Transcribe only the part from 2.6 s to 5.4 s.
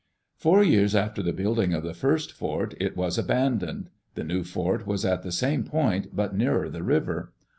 it wa9 abandoned. The new fort was at the